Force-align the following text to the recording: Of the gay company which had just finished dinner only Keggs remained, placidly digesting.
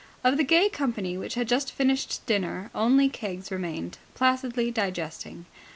Of 0.23 0.37
the 0.37 0.43
gay 0.43 0.67
company 0.67 1.15
which 1.15 1.35
had 1.35 1.47
just 1.47 1.71
finished 1.71 2.25
dinner 2.25 2.71
only 2.73 3.07
Keggs 3.07 3.51
remained, 3.51 3.99
placidly 4.15 4.71
digesting. 4.71 5.45